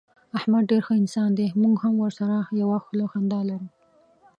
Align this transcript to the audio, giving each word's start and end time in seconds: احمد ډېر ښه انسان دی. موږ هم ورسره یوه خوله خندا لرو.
احمد 0.37 0.63
ډېر 0.71 0.81
ښه 0.87 0.93
انسان 1.01 1.29
دی. 1.37 1.47
موږ 1.61 1.75
هم 1.83 1.93
ورسره 2.03 2.35
یوه 2.61 2.77
خوله 2.83 3.05
خندا 3.11 3.39
لرو. 3.49 3.67